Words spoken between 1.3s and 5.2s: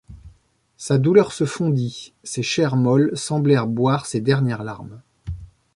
se fondit; ses chairs molles semblèrent boire ses dernières larmes.